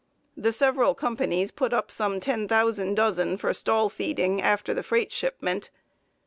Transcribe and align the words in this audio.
The 0.35 0.51
several 0.51 0.95
companies 0.95 1.51
put 1.51 1.73
up 1.73 1.91
some 1.91 2.19
ten 2.19 2.47
thousand 2.47 2.95
dozen 2.95 3.37
for 3.37 3.53
stall 3.53 3.87
feeding 3.87 4.41
after 4.41 4.73
the 4.73 4.81
freight 4.81 5.11
shipment. 5.11 5.69